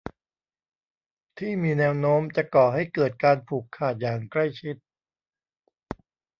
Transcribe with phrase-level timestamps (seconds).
[1.37, 4.75] ที่มีแนวโน้มจะก่อให้เกิดการผูกขาดอย่างใกล้ชิด